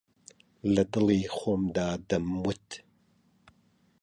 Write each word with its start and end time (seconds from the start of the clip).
لەدڵی 0.73 1.21
خۆمدا 1.35 1.87
دەموت 2.09 2.67